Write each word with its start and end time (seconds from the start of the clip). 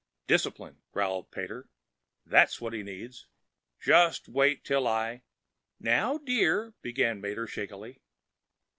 "Discipline!" 0.25 0.81
growled 0.91 1.29
Pater. 1.29 1.69
"That's 2.25 2.59
what 2.59 2.73
he 2.73 2.81
needs! 2.81 3.27
Just 3.79 4.27
wait 4.27 4.63
till 4.63 4.87
I" 4.87 5.21
"Now, 5.93 6.17
dear" 6.17 6.73
began 6.81 7.21
Mater 7.21 7.45
shakily. 7.45 8.01